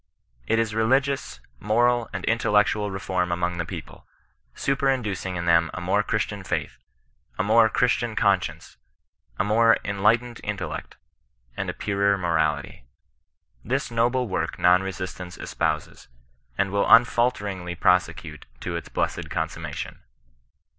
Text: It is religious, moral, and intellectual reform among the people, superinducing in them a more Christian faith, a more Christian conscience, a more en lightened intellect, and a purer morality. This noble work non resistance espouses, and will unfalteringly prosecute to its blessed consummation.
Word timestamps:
It 0.47 0.57
is 0.57 0.73
religious, 0.73 1.41
moral, 1.59 2.09
and 2.11 2.25
intellectual 2.25 2.89
reform 2.89 3.31
among 3.31 3.59
the 3.59 3.65
people, 3.67 4.07
superinducing 4.55 5.35
in 5.35 5.45
them 5.45 5.69
a 5.75 5.79
more 5.79 6.01
Christian 6.01 6.43
faith, 6.43 6.79
a 7.37 7.43
more 7.43 7.69
Christian 7.69 8.15
conscience, 8.15 8.77
a 9.37 9.43
more 9.43 9.77
en 9.85 10.01
lightened 10.01 10.41
intellect, 10.43 10.97
and 11.55 11.69
a 11.69 11.73
purer 11.75 12.17
morality. 12.17 12.85
This 13.63 13.91
noble 13.91 14.27
work 14.27 14.57
non 14.57 14.81
resistance 14.81 15.37
espouses, 15.37 16.07
and 16.57 16.71
will 16.71 16.89
unfalteringly 16.89 17.75
prosecute 17.75 18.47
to 18.61 18.75
its 18.75 18.89
blessed 18.89 19.29
consummation. 19.29 20.01